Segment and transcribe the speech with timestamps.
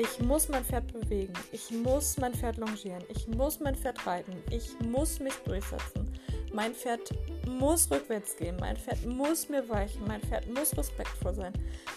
[0.00, 1.32] Ich muss mein Pferd bewegen.
[1.50, 3.02] Ich muss mein Pferd longieren.
[3.08, 4.32] Ich muss mein Pferd reiten.
[4.48, 6.08] Ich muss mich durchsetzen.
[6.52, 7.10] Mein Pferd
[7.48, 8.56] muss rückwärts gehen.
[8.60, 10.06] Mein Pferd muss mir weichen.
[10.06, 11.52] Mein Pferd muss respektvoll sein.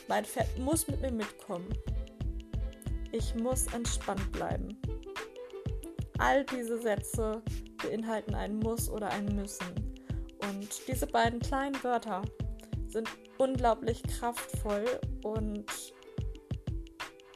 [0.07, 1.71] Mein Pferd muss mit mir mitkommen.
[3.11, 4.81] Ich muss entspannt bleiben.
[6.17, 7.43] All diese Sätze
[7.83, 9.75] beinhalten ein Muss oder ein Müssen.
[10.49, 12.23] Und diese beiden kleinen Wörter
[12.87, 14.85] sind unglaublich kraftvoll
[15.21, 15.65] und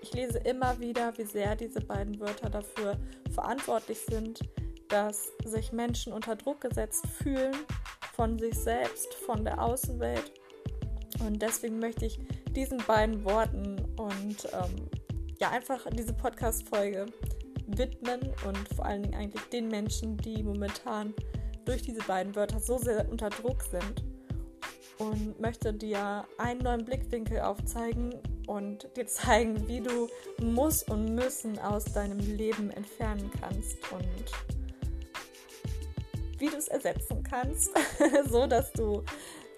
[0.06, 2.98] ich lese immer wieder, wie sehr diese beiden Wörter dafür
[3.32, 4.40] verantwortlich sind,
[4.88, 7.56] dass sich Menschen unter Druck gesetzt fühlen
[8.14, 10.32] von sich selbst, von der Außenwelt.
[11.22, 12.20] Und deswegen möchte ich
[12.52, 14.90] diesen beiden Worten und ähm,
[15.40, 17.08] ja einfach diese Podcast-Folge
[17.66, 21.16] widmen und vor allen Dingen eigentlich den Menschen, die momentan
[21.66, 24.04] durch diese beiden Wörter so sehr unter Druck sind
[25.00, 28.14] und möchte dir einen neuen Blickwinkel aufzeigen
[28.48, 30.08] und dir zeigen, wie du
[30.42, 34.32] muss und müssen aus deinem Leben entfernen kannst und
[36.38, 37.72] wie du es ersetzen kannst,
[38.30, 39.04] so dass du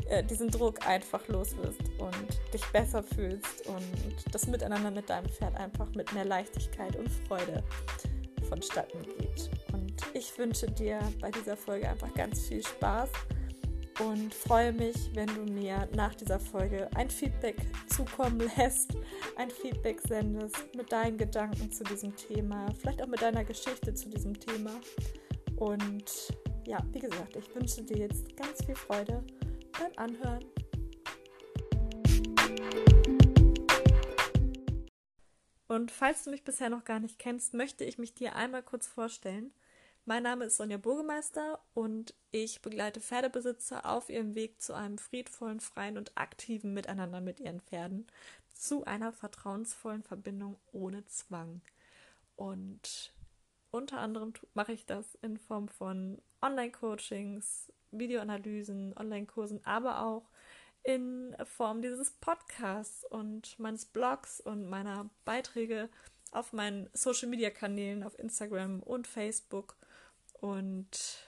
[0.09, 3.83] äh, diesen Druck einfach los wirst und dich besser fühlst und
[4.31, 7.63] das Miteinander mit deinem Pferd einfach mit mehr Leichtigkeit und Freude
[8.47, 9.49] vonstatten geht.
[9.73, 13.09] Und ich wünsche dir bei dieser Folge einfach ganz viel Spaß
[13.99, 17.55] und freue mich, wenn du mir nach dieser Folge ein Feedback
[17.87, 18.95] zukommen lässt,
[19.35, 24.09] ein Feedback sendest mit deinen Gedanken zu diesem Thema, vielleicht auch mit deiner Geschichte zu
[24.09, 24.71] diesem Thema.
[25.57, 26.33] Und
[26.65, 29.23] ja, wie gesagt, ich wünsche dir jetzt ganz viel Freude
[29.79, 30.45] beim Anhören.
[35.67, 38.87] Und falls du mich bisher noch gar nicht kennst, möchte ich mich dir einmal kurz
[38.87, 39.51] vorstellen.
[40.09, 45.59] Mein Name ist Sonja Burgemeister und ich begleite Pferdebesitzer auf ihrem Weg zu einem friedvollen,
[45.59, 48.07] freien und aktiven Miteinander mit ihren Pferden,
[48.53, 51.59] zu einer vertrauensvollen Verbindung ohne Zwang.
[52.37, 53.11] Und
[53.69, 60.29] unter anderem mache ich das in Form von Online-Coachings, Videoanalysen, Online-Kursen, aber auch
[60.83, 65.89] in Form dieses Podcasts und meines Blogs und meiner Beiträge
[66.31, 69.75] auf meinen Social-Media-Kanälen auf Instagram und Facebook.
[70.41, 71.27] Und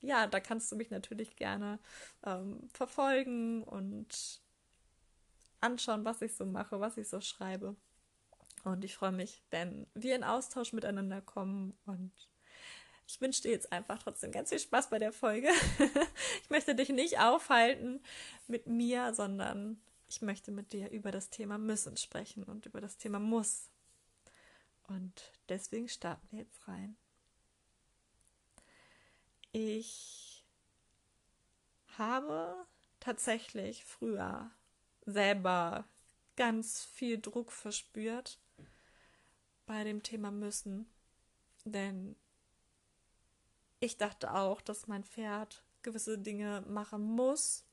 [0.00, 1.78] ja, da kannst du mich natürlich gerne
[2.24, 4.40] ähm, verfolgen und
[5.60, 7.76] anschauen, was ich so mache, was ich so schreibe.
[8.64, 12.12] Und ich freue mich, wenn wir in Austausch miteinander kommen und
[13.08, 15.48] ich wünsche dir jetzt einfach trotzdem ganz viel Spaß bei der Folge.
[16.42, 18.00] ich möchte dich nicht aufhalten
[18.48, 22.96] mit mir, sondern ich möchte mit dir über das Thema müssen sprechen und über das
[22.96, 23.70] Thema muss.
[24.88, 26.96] Und deswegen starten wir jetzt rein.
[29.58, 30.44] Ich
[31.96, 32.66] habe
[33.00, 34.50] tatsächlich früher
[35.06, 35.86] selber
[36.36, 38.38] ganz viel Druck verspürt
[39.64, 40.84] bei dem Thema müssen.
[41.64, 42.16] Denn
[43.80, 47.64] ich dachte auch, dass mein Pferd gewisse Dinge machen muss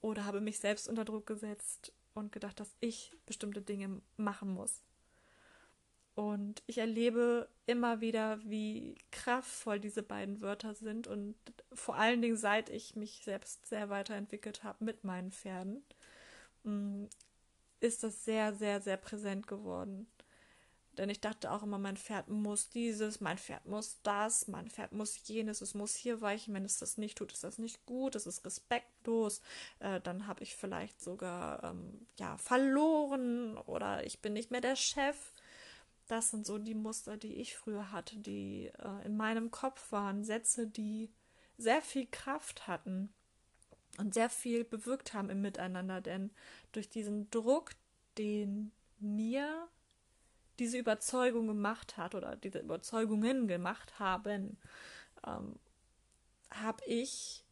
[0.00, 4.82] oder habe mich selbst unter Druck gesetzt und gedacht, dass ich bestimmte Dinge machen muss.
[6.18, 11.36] Und ich erlebe immer wieder, wie kraftvoll diese beiden Wörter sind und
[11.72, 15.80] vor allen Dingen seit ich mich selbst sehr weiterentwickelt habe mit meinen Pferden,
[16.64, 17.04] mm,
[17.78, 20.08] ist das sehr, sehr, sehr präsent geworden.
[20.94, 24.90] Denn ich dachte auch immer, mein Pferd muss dieses, mein Pferd muss das, mein Pferd
[24.90, 26.52] muss jenes, es muss hier weichen.
[26.52, 29.40] Wenn es das nicht tut, ist das nicht gut, es ist respektlos.
[29.78, 34.74] Äh, dann habe ich vielleicht sogar ähm, ja verloren oder ich bin nicht mehr der
[34.74, 35.32] Chef.
[36.08, 40.24] Das sind so die Muster, die ich früher hatte, die äh, in meinem Kopf waren.
[40.24, 41.10] Sätze, die
[41.58, 43.12] sehr viel Kraft hatten
[43.98, 46.00] und sehr viel bewirkt haben im Miteinander.
[46.00, 46.30] Denn
[46.72, 47.72] durch diesen Druck,
[48.16, 49.68] den mir
[50.58, 54.56] diese Überzeugung gemacht hat oder diese Überzeugungen gemacht haben,
[55.26, 55.56] ähm,
[56.50, 57.44] habe ich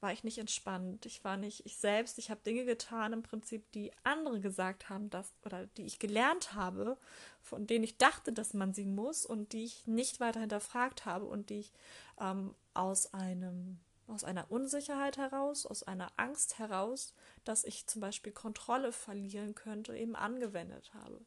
[0.00, 1.06] war ich nicht entspannt.
[1.06, 2.18] Ich war nicht ich selbst.
[2.18, 6.54] Ich habe Dinge getan im Prinzip, die andere gesagt haben, dass oder die ich gelernt
[6.54, 6.96] habe,
[7.42, 11.26] von denen ich dachte, dass man sie muss und die ich nicht weiter hinterfragt habe
[11.26, 11.72] und die ich
[12.18, 17.14] ähm, aus einem aus einer Unsicherheit heraus, aus einer Angst heraus,
[17.44, 21.20] dass ich zum Beispiel Kontrolle verlieren könnte, eben angewendet habe.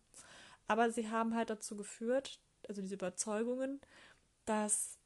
[0.68, 3.80] Aber sie haben halt dazu geführt, also diese Überzeugungen,
[4.46, 4.98] dass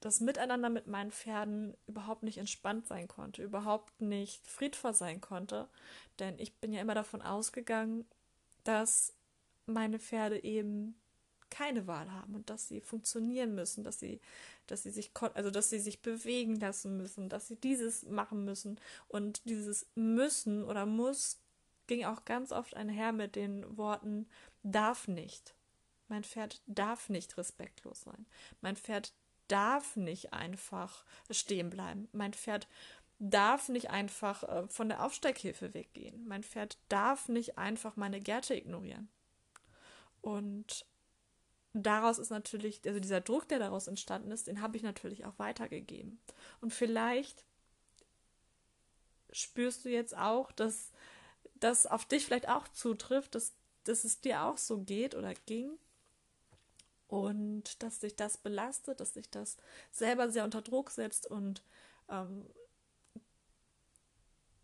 [0.00, 5.68] das Miteinander mit meinen Pferden überhaupt nicht entspannt sein konnte, überhaupt nicht friedvoll sein konnte.
[6.18, 8.04] Denn ich bin ja immer davon ausgegangen,
[8.64, 9.14] dass
[9.66, 10.96] meine Pferde eben
[11.50, 14.20] keine Wahl haben und dass sie funktionieren müssen, dass sie,
[14.66, 18.80] dass sie sich, also dass sie sich bewegen lassen müssen, dass sie dieses machen müssen
[19.08, 21.40] und dieses müssen oder muss
[21.86, 24.26] ging auch ganz oft einher mit den Worten
[24.64, 25.54] darf nicht.
[26.08, 28.26] Mein Pferd darf nicht respektlos sein.
[28.60, 29.12] Mein Pferd
[29.48, 32.08] darf nicht einfach stehen bleiben.
[32.12, 32.68] Mein Pferd
[33.18, 36.26] darf nicht einfach äh, von der Aufsteighilfe weggehen.
[36.26, 39.08] Mein Pferd darf nicht einfach meine Gärte ignorieren.
[40.20, 40.86] Und
[41.72, 45.38] daraus ist natürlich, also dieser Druck, der daraus entstanden ist, den habe ich natürlich auch
[45.38, 46.20] weitergegeben.
[46.60, 47.44] Und vielleicht
[49.32, 50.92] spürst du jetzt auch, dass
[51.54, 53.54] das auf dich vielleicht auch zutrifft, dass,
[53.84, 55.78] dass es dir auch so geht oder ging.
[57.08, 59.56] Und dass dich das belastet, dass dich das
[59.92, 61.62] selber sehr unter Druck setzt und
[62.08, 62.46] ähm,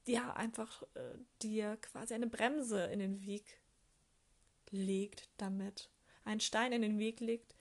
[0.06, 3.60] ja, einfach äh, dir quasi eine Bremse in den Weg
[4.70, 5.90] legt damit.
[6.24, 7.54] Ein Stein in den Weg legt,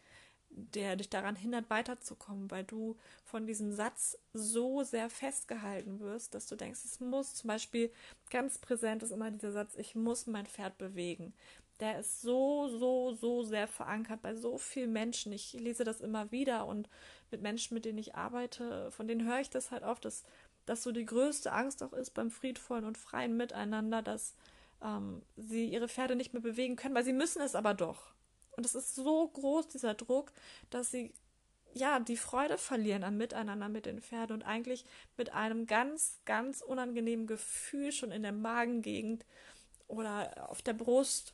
[0.50, 6.48] der dich daran hindert, weiterzukommen, weil du von diesem Satz so sehr festgehalten wirst, dass
[6.48, 7.92] du denkst, es muss zum Beispiel
[8.30, 11.33] ganz präsent ist immer dieser Satz, ich muss mein Pferd bewegen.
[11.81, 15.33] Der ist so, so, so sehr verankert bei so vielen Menschen.
[15.33, 16.88] Ich lese das immer wieder und
[17.31, 20.24] mit Menschen, mit denen ich arbeite, von denen höre ich das halt oft, dass,
[20.68, 24.36] dass so die größte Angst auch ist beim friedvollen und freien Miteinander, dass
[24.83, 28.13] ähm, sie ihre Pferde nicht mehr bewegen können, weil sie müssen es aber doch.
[28.51, 30.31] Und es ist so groß, dieser Druck,
[30.69, 31.12] dass sie
[31.74, 34.86] ja die Freude verlieren am Miteinander mit den Pferden und eigentlich
[35.18, 39.25] mit einem ganz, ganz unangenehmen Gefühl schon in der Magengegend
[39.88, 41.33] oder auf der Brust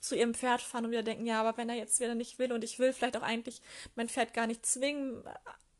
[0.00, 2.52] zu ihrem Pferd fahren und wieder denken, ja, aber wenn er jetzt wieder nicht will
[2.52, 3.62] und ich will vielleicht auch eigentlich
[3.94, 5.24] mein Pferd gar nicht zwingen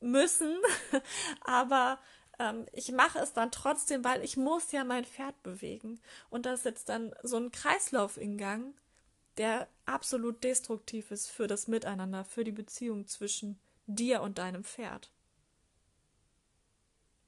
[0.00, 0.56] müssen,
[1.42, 1.98] aber
[2.38, 6.00] ähm, ich mache es dann trotzdem, weil ich muss ja mein Pferd bewegen.
[6.30, 8.74] Und das ist jetzt dann so ein Kreislauf in Gang,
[9.36, 15.10] der absolut destruktiv ist für das Miteinander, für die Beziehung zwischen dir und deinem Pferd.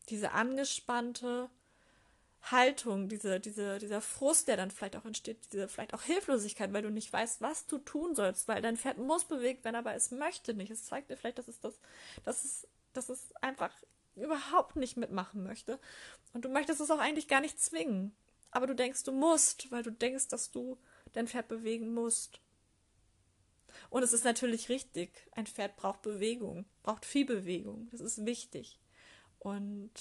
[0.08, 1.50] Diese angespannte
[2.42, 6.82] Haltung, diese, diese, dieser Frust, der dann vielleicht auch entsteht, diese vielleicht auch Hilflosigkeit, weil
[6.82, 10.10] du nicht weißt, was du tun sollst, weil dein Pferd muss bewegt werden, aber es
[10.10, 10.70] möchte nicht.
[10.70, 11.80] Es zeigt dir vielleicht, dass es das,
[12.24, 13.72] dass es, dass es einfach
[14.14, 15.78] überhaupt nicht mitmachen möchte.
[16.32, 18.14] Und du möchtest es auch eigentlich gar nicht zwingen.
[18.50, 20.78] Aber du denkst, du musst, weil du denkst, dass du
[21.12, 22.40] dein Pferd bewegen musst.
[23.90, 27.88] Und es ist natürlich richtig, ein Pferd braucht Bewegung, braucht viel Bewegung.
[27.90, 28.78] Das ist wichtig.
[29.38, 29.92] Und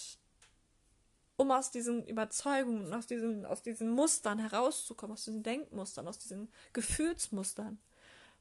[1.38, 6.50] um aus diesen Überzeugungen, aus diesen, aus diesen Mustern herauszukommen, aus diesen Denkmustern, aus diesen
[6.74, 7.78] Gefühlsmustern,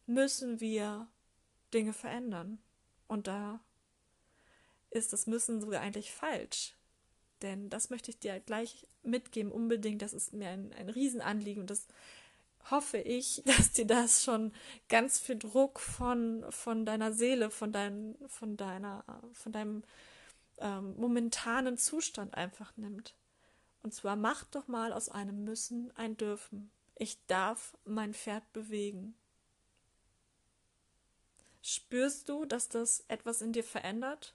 [0.07, 1.09] müssen wir
[1.73, 2.59] Dinge verändern.
[3.09, 3.61] Und da
[4.91, 6.75] ist das Müssen sogar eigentlich falsch.
[7.43, 10.03] Denn das möchte ich dir gleich mitgeben, unbedingt.
[10.03, 11.87] Das ist mir ein, ein Riesenanliegen und das
[12.71, 14.53] hoffe ich, dass dir das schon
[14.89, 19.83] ganz viel Druck von, von deiner Seele, von, dein, von, deiner, von deinem
[20.59, 23.15] ähm, momentanen Zustand einfach nimmt.
[23.83, 26.71] Und zwar mach doch mal aus einem Müssen ein Dürfen.
[26.97, 29.15] Ich darf mein Pferd bewegen.
[31.61, 34.35] Spürst du, dass das etwas in dir verändert?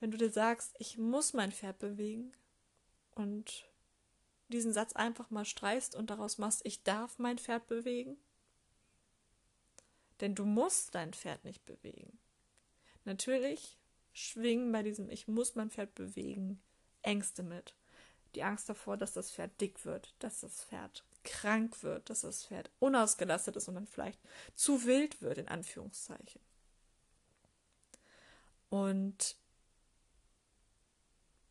[0.00, 2.32] Wenn du dir sagst, ich muss mein Pferd bewegen
[3.14, 3.64] und
[4.48, 8.16] diesen Satz einfach mal streichst und daraus machst, ich darf mein Pferd bewegen?
[10.20, 12.18] Denn du musst dein Pferd nicht bewegen.
[13.04, 13.78] Natürlich
[14.14, 16.62] schwingen bei diesem Ich muss mein Pferd bewegen
[17.02, 17.74] Ängste mit.
[18.34, 22.46] Die Angst davor, dass das Pferd dick wird, dass das Pferd krank wird, dass das
[22.46, 24.20] Pferd unausgelastet ist und dann vielleicht
[24.54, 26.40] zu wild wird, in Anführungszeichen.
[28.70, 29.36] Und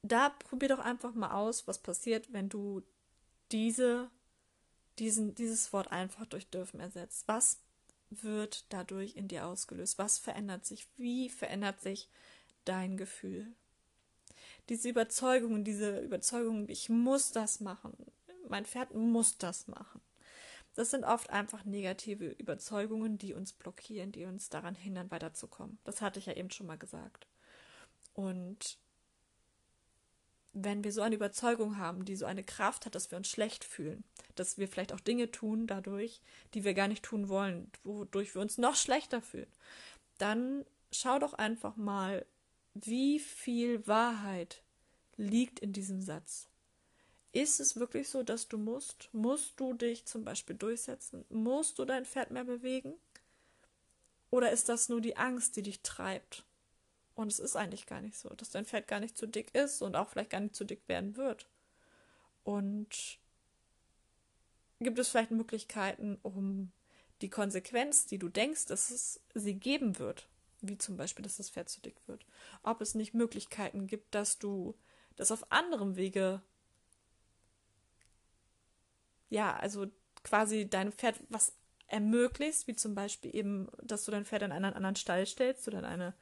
[0.02, 2.82] da probier doch einfach mal aus, was passiert, wenn du
[3.52, 4.10] diese,
[5.00, 7.28] diesen, dieses Wort einfach durch dürfen ersetzt.
[7.28, 7.62] Was
[8.10, 9.98] wird dadurch in dir ausgelöst?
[9.98, 10.88] Was verändert sich?
[10.98, 12.10] Wie verändert sich
[12.66, 13.48] dein Gefühl.
[14.70, 17.94] Diese Überzeugung, diese Überzeugung, ich muss das machen,
[18.48, 20.02] mein Pferd muss das machen.
[20.76, 25.78] Das sind oft einfach negative Überzeugungen, die uns blockieren, die uns daran hindern, weiterzukommen.
[25.84, 27.28] Das hatte ich ja eben schon mal gesagt.
[28.14, 28.78] Und
[30.54, 33.64] wenn wir so eine Überzeugung haben, die so eine Kraft hat, dass wir uns schlecht
[33.64, 34.04] fühlen,
[34.36, 36.22] dass wir vielleicht auch Dinge tun dadurch,
[36.54, 39.52] die wir gar nicht tun wollen, wodurch wir uns noch schlechter fühlen,
[40.20, 42.26] dann schau doch einfach mal,
[42.74, 44.64] wie viel Wahrheit
[45.18, 46.48] liegt in diesem Satz?
[47.32, 49.10] Ist es wirklich so, dass du musst?
[49.12, 51.26] Musst du dich zum Beispiel durchsetzen?
[51.30, 52.94] Musst du dein Pferd mehr bewegen?
[54.30, 56.44] Oder ist das nur die Angst, die dich treibt?
[57.16, 59.82] Und es ist eigentlich gar nicht so, dass dein Pferd gar nicht zu dick ist
[59.82, 61.48] und auch vielleicht gar nicht zu dick werden wird.
[62.44, 63.20] Und
[64.80, 66.72] gibt es vielleicht Möglichkeiten, um
[67.22, 70.28] die Konsequenz, die du denkst, dass es sie geben wird,
[70.64, 72.26] wie zum Beispiel, dass das Pferd zu dick wird.
[72.64, 74.76] Ob es nicht Möglichkeiten gibt, dass du
[75.16, 76.42] das auf anderem Wege
[79.30, 79.88] ja, also
[80.24, 81.54] quasi deinem Pferd was
[81.88, 85.80] ermöglicht, wie zum Beispiel eben, dass du dein Pferd in einen anderen Stall stellst oder
[85.80, 86.14] in eine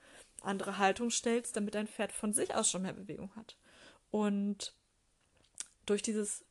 [0.42, 3.58] andere Haltung stellst, damit dein Pferd von sich aus schon mehr Bewegung hat.
[4.12, 4.74] Und
[5.86, 6.46] durch dieses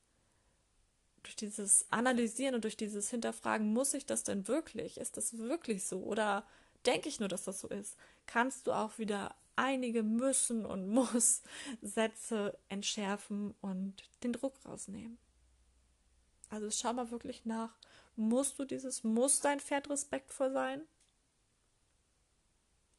[1.22, 4.98] durch dieses Analysieren und durch dieses Hinterfragen, muss ich das denn wirklich?
[4.98, 6.02] Ist das wirklich so?
[6.02, 6.46] Oder
[6.86, 7.96] denke ich nur, dass das so ist?
[8.26, 11.42] Kannst du auch wieder einige müssen und muss
[11.82, 15.18] Sätze entschärfen und den Druck rausnehmen.
[16.48, 17.76] Also schau mal wirklich nach,
[18.16, 20.82] musst du dieses, muss dein Pferd respektvoll sein?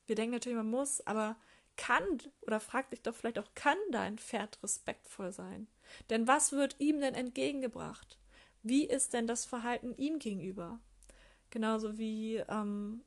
[0.06, 1.36] Wir denken natürlich, man muss, aber
[1.76, 2.04] kann,
[2.42, 5.68] oder frag dich doch vielleicht auch, kann dein Pferd respektvoll sein?
[6.10, 8.18] Denn was wird ihm denn entgegengebracht?
[8.64, 10.80] Wie ist denn das Verhalten ihm gegenüber?
[11.50, 13.04] Genauso wie ähm,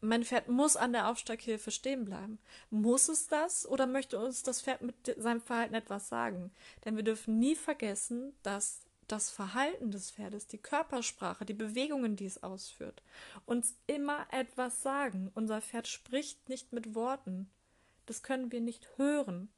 [0.00, 2.38] mein Pferd muss an der Aufsteighilfe stehen bleiben.
[2.70, 6.50] Muss es das oder möchte uns das Pferd mit seinem Verhalten etwas sagen?
[6.84, 12.26] Denn wir dürfen nie vergessen, dass das Verhalten des Pferdes, die Körpersprache, die Bewegungen, die
[12.26, 13.02] es ausführt,
[13.46, 15.30] uns immer etwas sagen.
[15.34, 17.48] Unser Pferd spricht nicht mit Worten.
[18.06, 19.48] Das können wir nicht hören.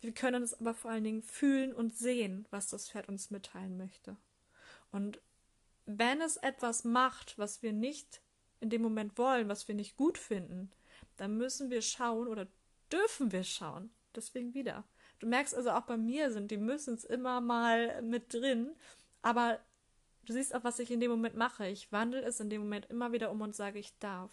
[0.00, 3.76] Wir können es aber vor allen Dingen fühlen und sehen, was das Pferd uns mitteilen
[3.76, 4.16] möchte.
[4.92, 5.20] Und
[5.86, 8.20] wenn es etwas macht, was wir nicht
[8.60, 10.70] in dem Moment wollen, was wir nicht gut finden,
[11.16, 12.46] dann müssen wir schauen oder
[12.92, 13.90] dürfen wir schauen.
[14.14, 14.84] Deswegen wieder.
[15.18, 18.74] Du merkst also auch bei mir sind die müssen es immer mal mit drin,
[19.22, 19.60] aber
[20.24, 21.68] du siehst auch, was ich in dem Moment mache.
[21.68, 24.32] Ich wandle es in dem Moment immer wieder um und sage, ich darf.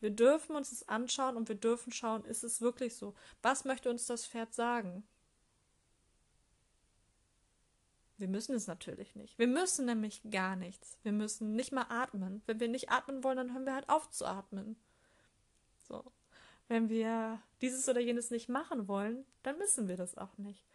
[0.00, 3.14] Wir dürfen uns das anschauen und wir dürfen schauen, ist es wirklich so?
[3.42, 5.02] Was möchte uns das Pferd sagen?
[8.18, 9.38] Wir müssen es natürlich nicht.
[9.38, 10.98] Wir müssen nämlich gar nichts.
[11.02, 12.42] Wir müssen nicht mal atmen.
[12.46, 14.76] Wenn wir nicht atmen wollen, dann hören wir halt auf zu atmen.
[15.88, 16.04] So.
[16.66, 20.66] Wenn wir dieses oder jenes nicht machen wollen, dann müssen wir das auch nicht.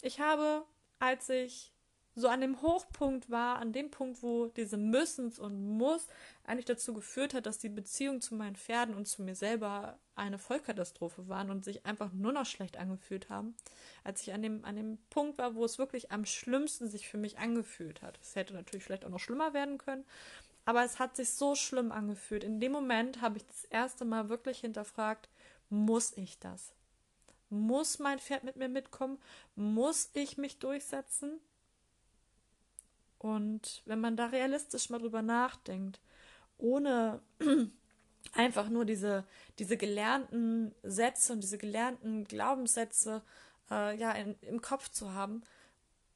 [0.00, 0.64] Ich habe,
[0.98, 1.72] als ich
[2.14, 6.06] so an dem Hochpunkt war, an dem Punkt, wo diese Müssens und Muss
[6.44, 10.38] eigentlich dazu geführt hat, dass die Beziehung zu meinen Pferden und zu mir selber eine
[10.38, 13.54] Vollkatastrophe waren und sich einfach nur noch schlecht angefühlt haben,
[14.04, 17.18] als ich an dem, an dem Punkt war, wo es wirklich am schlimmsten sich für
[17.18, 18.18] mich angefühlt hat.
[18.20, 20.04] Es hätte natürlich vielleicht auch noch schlimmer werden können,
[20.64, 22.44] aber es hat sich so schlimm angefühlt.
[22.44, 25.28] In dem Moment habe ich das erste Mal wirklich hinterfragt,
[25.70, 26.74] muss ich das?
[27.48, 29.18] Muss mein Pferd mit mir mitkommen?
[29.56, 31.40] Muss ich mich durchsetzen?
[33.22, 36.00] Und wenn man da realistisch mal drüber nachdenkt,
[36.58, 37.20] ohne
[38.32, 39.24] einfach nur diese,
[39.60, 43.22] diese gelernten Sätze und diese gelernten Glaubenssätze
[43.70, 45.44] äh, ja, in, im Kopf zu haben,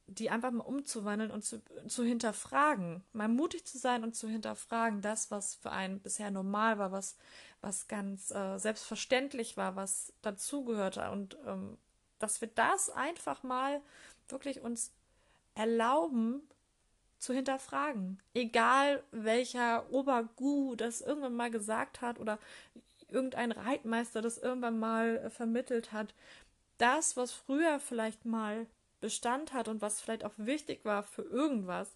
[0.07, 5.01] die einfach mal umzuwandeln und zu, zu hinterfragen, mal mutig zu sein und zu hinterfragen,
[5.01, 7.15] das, was für einen bisher normal war, was,
[7.61, 11.09] was ganz äh, selbstverständlich war, was dazugehörte.
[11.11, 11.77] Und ähm,
[12.19, 13.81] dass wir das einfach mal
[14.27, 14.91] wirklich uns
[15.55, 16.41] erlauben,
[17.19, 18.21] zu hinterfragen.
[18.33, 22.39] Egal welcher Obergu das irgendwann mal gesagt hat oder
[23.09, 26.13] irgendein Reitmeister das irgendwann mal äh, vermittelt hat.
[26.77, 28.67] Das, was früher vielleicht mal
[28.99, 31.95] Bestand hat und was vielleicht auch wichtig war für irgendwas,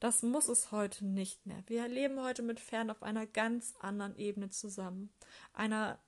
[0.00, 1.62] das muss es heute nicht mehr.
[1.66, 5.10] Wir leben heute mit Fern auf einer ganz anderen Ebene zusammen.
[5.52, 5.98] Einer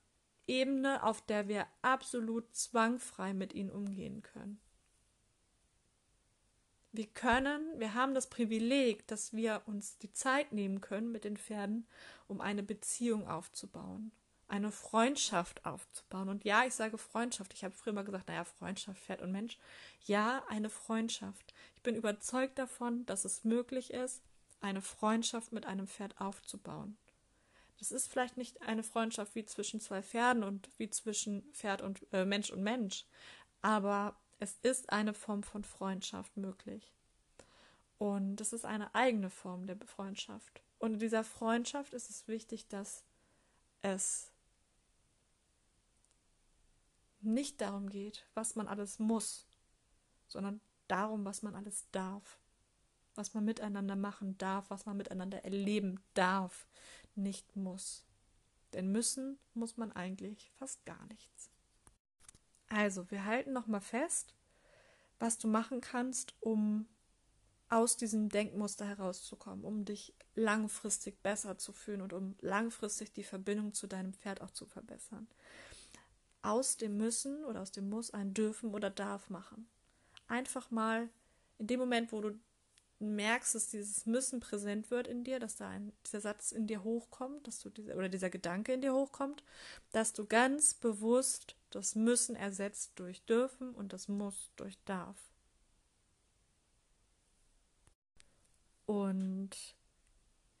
[0.47, 4.59] Ebene, auf der wir absolut zwangfrei mit ihnen umgehen können.
[6.93, 11.37] Wir können, wir haben das Privileg, dass wir uns die Zeit nehmen können mit den
[11.37, 11.87] Pferden,
[12.27, 14.11] um eine Beziehung aufzubauen,
[14.49, 16.27] eine Freundschaft aufzubauen.
[16.27, 17.53] Und ja, ich sage Freundschaft.
[17.53, 19.57] Ich habe früher mal gesagt, naja, Freundschaft, Pferd und Mensch.
[20.05, 21.53] Ja, eine Freundschaft.
[21.75, 24.21] Ich bin überzeugt davon, dass es möglich ist,
[24.59, 26.97] eine Freundschaft mit einem Pferd aufzubauen.
[27.79, 32.05] Das ist vielleicht nicht eine Freundschaft wie zwischen zwei Pferden und wie zwischen Pferd und
[32.13, 33.05] äh, Mensch und Mensch,
[33.63, 36.91] aber es ist eine Form von Freundschaft möglich.
[37.99, 40.63] Und es ist eine eigene Form der Freundschaft.
[40.79, 43.03] Und in dieser Freundschaft ist es wichtig, dass
[43.83, 44.31] es
[47.21, 49.45] nicht darum geht, was man alles muss,
[50.27, 52.39] sondern darum, was man alles darf,
[53.13, 56.65] was man miteinander machen darf, was man miteinander erleben darf,
[57.13, 58.07] nicht muss.
[58.73, 61.51] Denn müssen muss man eigentlich fast gar nichts.
[62.73, 64.33] Also, wir halten nochmal fest,
[65.19, 66.87] was du machen kannst, um
[67.69, 73.73] aus diesem Denkmuster herauszukommen, um dich langfristig besser zu fühlen und um langfristig die Verbindung
[73.73, 75.27] zu deinem Pferd auch zu verbessern.
[76.41, 79.67] Aus dem Müssen oder aus dem Muss ein Dürfen oder Darf machen.
[80.27, 81.09] Einfach mal
[81.59, 82.39] in dem Moment, wo du
[82.99, 86.83] merkst, dass dieses Müssen präsent wird in dir, dass da ein, dieser Satz in dir
[86.83, 89.43] hochkommt, dass du diese, oder dieser Gedanke in dir hochkommt,
[89.91, 95.17] dass du ganz bewusst das Müssen ersetzt durch Dürfen und das Muss durch Darf.
[98.85, 99.51] Und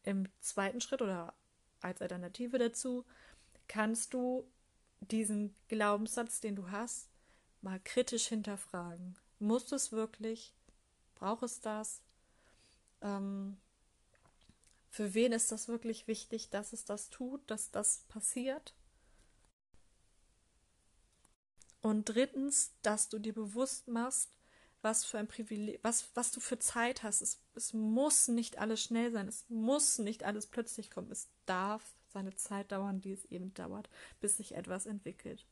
[0.03, 1.33] im zweiten Schritt oder
[1.81, 3.05] als Alternative dazu
[3.67, 4.49] kannst du
[4.99, 7.09] diesen Glaubenssatz, den du hast,
[7.61, 9.17] mal kritisch hinterfragen.
[9.39, 10.53] Muss es wirklich?
[11.15, 12.01] Braucht es das?
[13.01, 13.57] Ähm,
[14.89, 18.73] für wen ist das wirklich wichtig, dass es das tut, dass das passiert?
[21.81, 24.31] Und drittens, dass du dir bewusst machst,
[24.81, 27.21] was für ein Privileg, was, was du für Zeit hast.
[27.21, 31.11] Es, es muss nicht alles schnell sein, es muss nicht alles plötzlich kommen.
[31.11, 35.45] Es darf seine Zeit dauern, die es eben dauert, bis sich etwas entwickelt.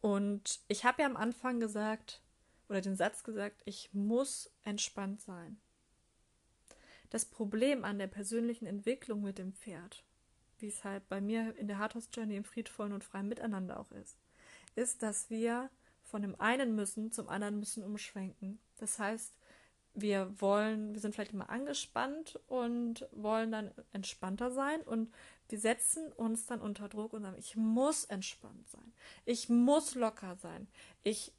[0.00, 2.22] Und ich habe ja am Anfang gesagt,
[2.68, 5.60] oder den Satz gesagt, ich muss entspannt sein.
[7.10, 10.04] Das Problem an der persönlichen Entwicklung mit dem Pferd,
[10.58, 13.92] wie es halt bei mir in der Hardhouse Journey im friedvollen und freien Miteinander auch
[13.92, 14.16] ist,
[14.74, 15.70] ist, dass wir
[16.02, 18.58] von dem einen müssen zum anderen müssen umschwenken.
[18.78, 19.34] Das heißt,
[19.94, 25.12] wir wollen, wir sind vielleicht immer angespannt und wollen dann entspannter sein und
[25.48, 28.92] wir setzen uns dann unter Druck und sagen, ich muss entspannt sein,
[29.26, 30.66] ich muss locker sein,
[31.02, 31.32] ich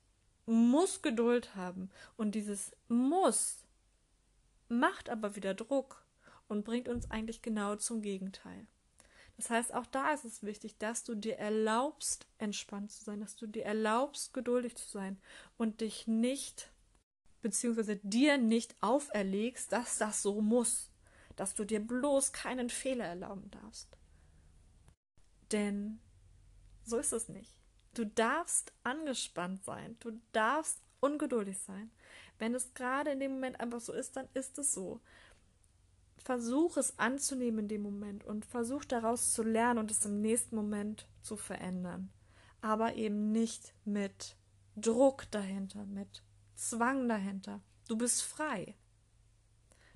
[0.46, 3.64] muss Geduld haben und dieses muss
[4.68, 6.06] macht aber wieder Druck
[6.48, 8.68] und bringt uns eigentlich genau zum Gegenteil.
[9.38, 13.36] Das heißt, auch da ist es wichtig, dass du dir erlaubst, entspannt zu sein, dass
[13.36, 15.20] du dir erlaubst, geduldig zu sein
[15.58, 16.72] und dich nicht,
[17.42, 20.92] beziehungsweise dir nicht auferlegst, dass das so muss,
[21.36, 23.98] dass du dir bloß keinen Fehler erlauben darfst.
[25.52, 26.00] Denn
[26.84, 27.54] so ist es nicht.
[27.96, 31.92] Du darfst angespannt sein, du darfst ungeduldig sein.
[32.40, 35.02] Wenn es gerade in dem Moment einfach so ist, dann ist es so
[36.24, 40.56] versuch es anzunehmen in dem Moment und versuch daraus zu lernen und es im nächsten
[40.56, 42.12] Moment zu verändern.
[42.62, 44.38] Aber eben nicht mit
[44.76, 46.24] Druck dahinter, mit
[46.56, 47.62] Zwang dahinter.
[47.88, 48.76] Du bist frei.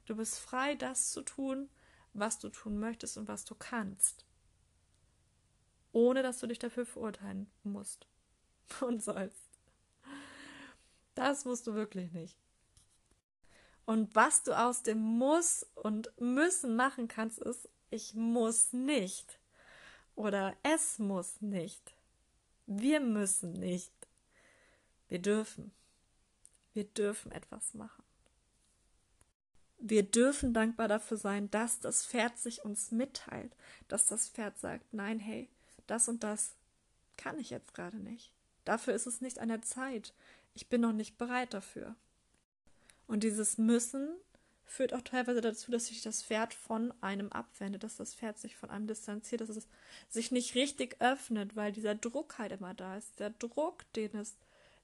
[0.06, 1.70] Du bist frei, das zu tun,
[2.14, 4.26] was du tun möchtest und was du kannst.
[5.94, 8.08] Ohne dass du dich dafür verurteilen musst
[8.82, 9.48] und sollst.
[11.16, 12.38] Das musst du wirklich nicht.
[13.88, 19.40] Und was du aus dem Muss und Müssen machen kannst, ist, ich muss nicht.
[20.14, 21.96] Oder es muss nicht.
[22.66, 23.94] Wir müssen nicht.
[25.08, 25.72] Wir dürfen.
[26.74, 28.04] Wir dürfen etwas machen.
[29.78, 33.56] Wir dürfen dankbar dafür sein, dass das Pferd sich uns mitteilt,
[33.88, 35.48] dass das Pferd sagt, nein, hey,
[35.86, 36.56] das und das
[37.16, 38.34] kann ich jetzt gerade nicht.
[38.66, 40.14] Dafür ist es nicht an der Zeit.
[40.56, 41.96] Ich bin noch nicht bereit dafür.
[43.08, 44.10] Und dieses Müssen
[44.66, 48.56] führt auch teilweise dazu, dass sich das Pferd von einem abwendet, dass das Pferd sich
[48.56, 49.68] von einem distanziert, dass es
[50.10, 53.20] sich nicht richtig öffnet, weil dieser Druck halt immer da ist.
[53.20, 54.38] Der Druck, den es,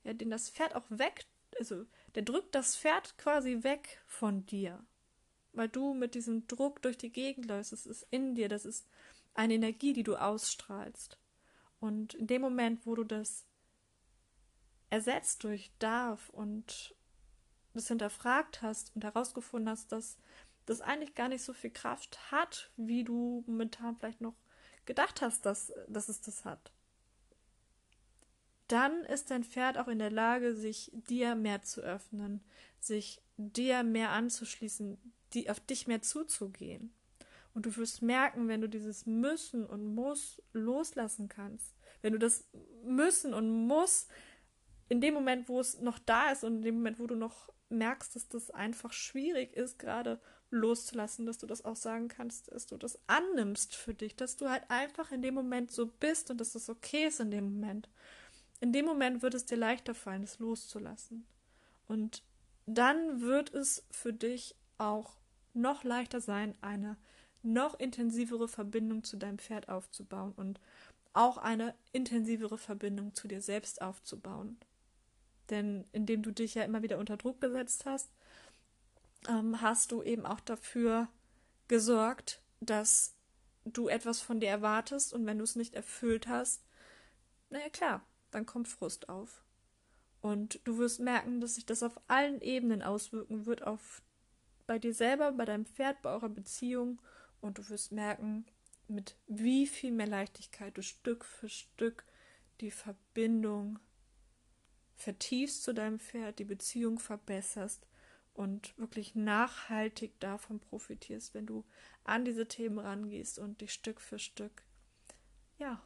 [0.03, 1.25] ja, den das Pferd auch weg,
[1.59, 4.83] also der drückt das Pferd quasi weg von dir.
[5.51, 7.73] Weil du mit diesem Druck durch die Gegend läufst.
[7.73, 8.87] Es ist in dir, das ist
[9.35, 11.17] eine Energie, die du ausstrahlst.
[11.79, 13.45] Und in dem Moment, wo du das
[14.89, 16.95] ersetzt durch darf und
[17.73, 20.17] das hinterfragt hast und herausgefunden hast, dass
[20.65, 24.35] das eigentlich gar nicht so viel Kraft hat, wie du momentan vielleicht noch
[24.85, 26.71] gedacht hast, dass, dass es das hat.
[28.67, 32.43] Dann ist dein Pferd auch in der Lage, sich dir mehr zu öffnen,
[32.79, 34.97] sich dir mehr anzuschließen,
[35.33, 36.93] die, auf dich mehr zuzugehen.
[37.53, 42.45] Und du wirst merken, wenn du dieses Müssen und Muss loslassen kannst, wenn du das
[42.83, 44.07] Müssen und Muss
[44.89, 47.52] in dem Moment, wo es noch da ist und in dem Moment, wo du noch
[47.73, 52.67] merkst, dass das einfach schwierig ist, gerade loszulassen, dass du das auch sagen kannst, dass
[52.67, 56.39] du das annimmst für dich, dass du halt einfach in dem Moment so bist und
[56.39, 57.89] dass das okay ist in dem Moment.
[58.59, 61.25] In dem Moment wird es dir leichter fallen, es loszulassen.
[61.87, 62.23] Und
[62.65, 65.17] dann wird es für dich auch
[65.53, 66.97] noch leichter sein, eine
[67.41, 70.61] noch intensivere Verbindung zu deinem Pferd aufzubauen und
[71.11, 74.57] auch eine intensivere Verbindung zu dir selbst aufzubauen.
[75.53, 78.11] Denn indem du dich ja immer wieder unter Druck gesetzt hast,
[79.29, 81.09] ähm, hast du eben auch dafür
[81.67, 83.15] gesorgt, dass
[83.63, 86.65] du etwas von dir erwartest und wenn du es nicht erfüllt hast,
[87.51, 89.43] naja klar, dann kommt Frust auf.
[90.21, 94.01] Und du wirst merken, dass sich das auf allen Ebenen auswirken wird, auf
[94.65, 96.99] bei dir selber, bei deinem Pferd, bei eurer Beziehung.
[97.41, 98.47] Und du wirst merken,
[98.87, 102.05] mit wie viel mehr Leichtigkeit du Stück für Stück
[102.59, 103.77] die Verbindung
[105.03, 107.85] vertiefst zu deinem Pferd, die Beziehung verbesserst
[108.33, 111.65] und wirklich nachhaltig davon profitierst, wenn du
[112.03, 114.63] an diese Themen rangehst und dich Stück für Stück,
[115.57, 115.81] ja,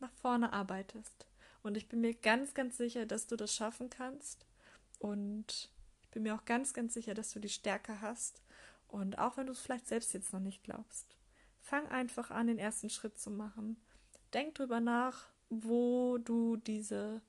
[0.00, 1.26] nach vorne arbeitest.
[1.62, 4.46] Und ich bin mir ganz, ganz sicher, dass du das schaffen kannst.
[4.98, 5.70] Und
[6.02, 8.42] ich bin mir auch ganz, ganz sicher, dass du die Stärke hast
[8.92, 11.16] Und auch wenn du es vielleicht selbst jetzt noch nicht glaubst,
[11.60, 13.80] fang einfach an, den ersten Schritt zu machen.
[14.34, 17.22] Denk drüber nach, wo du diese,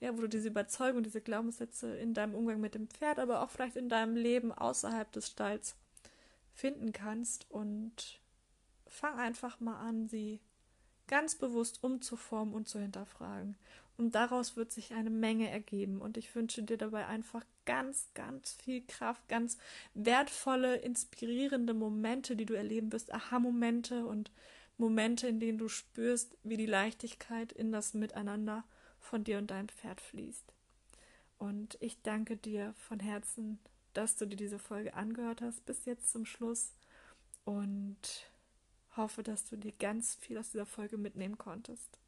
[0.00, 3.50] ja, wo du diese Überzeugung, diese Glaubenssätze in deinem Umgang mit dem Pferd, aber auch
[3.50, 5.74] vielleicht in deinem Leben außerhalb des Stalls
[6.52, 8.20] finden kannst und
[8.86, 10.40] fang einfach mal an, sie
[11.06, 13.56] ganz bewusst umzuformen und zu hinterfragen.
[13.96, 16.00] Und daraus wird sich eine Menge ergeben.
[16.00, 19.56] Und ich wünsche dir dabei einfach ganz, ganz viel Kraft, ganz
[19.94, 24.30] wertvolle, inspirierende Momente, die du erleben wirst, Aha-Momente und
[24.76, 28.64] Momente, in denen du spürst, wie die Leichtigkeit in das Miteinander
[29.06, 30.52] von dir und deinem Pferd fließt.
[31.38, 33.58] Und ich danke dir von Herzen,
[33.92, 36.72] dass du dir diese Folge angehört hast bis jetzt zum Schluss
[37.44, 37.96] und
[38.96, 41.98] hoffe, dass du dir ganz viel aus dieser Folge mitnehmen konntest.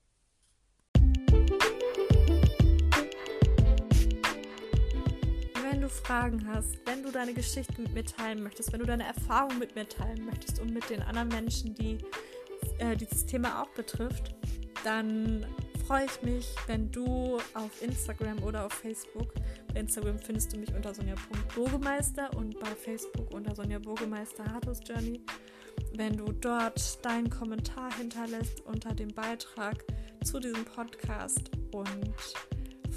[5.63, 9.05] Wenn du Fragen hast, wenn du deine Geschichte mit mir teilen möchtest, wenn du deine
[9.05, 11.99] Erfahrungen mit mir teilen möchtest und mit den anderen Menschen, die
[12.79, 14.35] äh, dieses Thema auch betrifft,
[14.85, 15.47] dann
[15.89, 19.33] freue ich mich, wenn du auf Instagram oder auf Facebook,
[19.73, 25.23] bei Instagram findest du mich unter sonja.burgemeister und bei Facebook unter Sonja Burgemeister Hartus Journey,
[25.95, 29.83] wenn du dort deinen Kommentar hinterlässt unter dem Beitrag
[30.23, 32.15] zu diesem Podcast und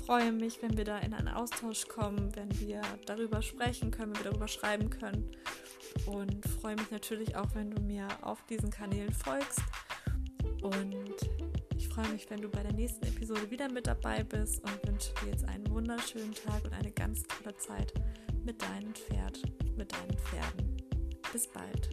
[0.06, 4.26] freue mich, wenn wir da in einen Austausch kommen, wenn wir darüber sprechen können, wenn
[4.26, 5.32] wir darüber schreiben können.
[6.08, 9.62] Und freue mich natürlich auch, wenn du mir auf diesen Kanälen folgst.
[10.62, 11.16] Und
[11.94, 15.32] freue mich, wenn du bei der nächsten Episode wieder mit dabei bist und wünsche dir
[15.32, 17.94] jetzt einen wunderschönen Tag und eine ganz tolle Zeit
[18.46, 19.42] mit deinem Pferd,
[19.76, 20.78] mit deinen Pferden.
[21.34, 21.90] Bis bald.